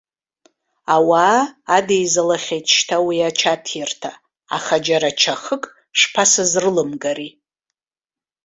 Ауаа 0.95 1.39
адеизалахьеит 1.75 2.65
шьҭа 2.75 2.97
уи 3.05 3.17
ачаҭирҭа, 3.29 4.11
аха 4.55 4.75
џьара 4.85 5.09
чахык 5.19 5.63
шԥасызрылымгари. 5.99 7.31